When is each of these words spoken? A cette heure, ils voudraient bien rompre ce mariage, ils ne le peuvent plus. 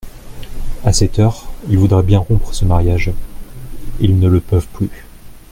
A 0.83 0.93
cette 0.93 1.19
heure, 1.19 1.51
ils 1.69 1.77
voudraient 1.77 2.01
bien 2.01 2.17
rompre 2.17 2.55
ce 2.55 2.65
mariage, 2.65 3.11
ils 3.99 4.17
ne 4.17 4.27
le 4.29 4.39
peuvent 4.39 4.65
plus. 4.69 4.89